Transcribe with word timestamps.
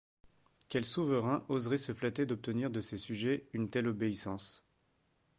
Quel 0.67 0.83
souverain 0.83 1.45
oserait 1.47 1.77
se 1.77 1.93
flatter 1.93 2.25
d’obtenir 2.25 2.71
de 2.71 2.81
ses 2.81 2.97
sujets 2.97 3.45
une 3.53 3.69
telle 3.69 3.87
obéissance! 3.87 4.65